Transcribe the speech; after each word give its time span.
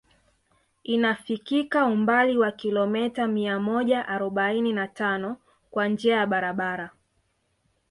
Inafikika 0.83 1.85
umbali 1.85 2.37
wa 2.37 2.51
kilomita 2.51 3.27
mia 3.27 3.59
moja 3.59 4.07
arobaini 4.07 4.73
na 4.73 4.87
tano 4.87 5.37
kwa 5.71 5.87
njia 5.87 6.15
ya 6.15 6.27
barabara 6.27 6.91